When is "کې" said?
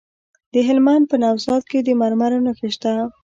1.69-1.79